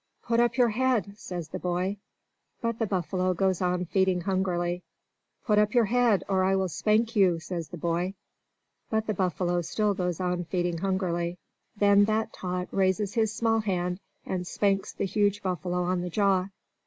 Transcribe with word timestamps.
"Put 0.23 0.39
up 0.39 0.57
your 0.57 0.69
head!" 0.69 1.13
says 1.19 1.49
the 1.49 1.59
boy. 1.59 1.97
But 2.59 2.79
the 2.79 2.87
buffalo 2.87 3.35
goes 3.35 3.61
on 3.61 3.85
feeding 3.85 4.21
hungrily. 4.21 4.81
"Put 5.45 5.59
up 5.59 5.75
your 5.75 5.85
head, 5.85 6.23
or 6.27 6.43
I 6.43 6.55
will 6.55 6.69
spank 6.69 7.15
you!" 7.15 7.39
says 7.39 7.67
the 7.69 7.77
boy. 7.77 8.15
But 8.89 9.05
the 9.05 9.13
buffalo 9.13 9.61
still 9.61 9.93
goes 9.93 10.19
on 10.19 10.45
feeding 10.45 10.79
hungrily. 10.79 11.37
Then 11.77 12.05
that 12.05 12.33
tot 12.33 12.67
raises 12.71 13.13
his 13.13 13.31
small 13.31 13.59
hand 13.59 13.99
and 14.25 14.47
spanks 14.47 14.91
the 14.91 15.05
huge 15.05 15.43
buffalo 15.43 15.83
on 15.83 16.01
the 16.01 16.09
jaw. 16.09 16.47